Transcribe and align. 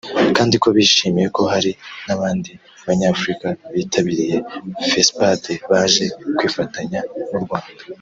kandi 0.37 0.55
ko 0.63 0.67
bishimiye 0.77 1.27
ko 1.35 1.41
hari 1.53 1.71
n’abandi 2.05 2.51
Banyafurika 2.85 3.47
bitabiriye 3.75 4.37
Fespad 4.89 5.43
baje 5.69 6.05
kwifatanya 6.37 6.99
n’u 7.31 7.41
Rwanda 7.45 7.73